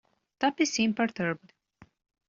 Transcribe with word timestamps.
Tuppy 0.39 0.65
seemed 0.65 0.95
perturbed. 0.95 1.53